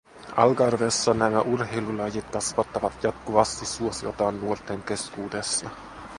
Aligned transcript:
Algarvessa 0.37 1.13
nämä 1.13 1.41
urheilulajit 1.41 2.25
kasvattavat 2.29 3.03
jatkuvasti 3.03 3.65
suosiotaan 3.65 4.41
nuorten 4.41 4.83
keskuudessa. 4.83 5.69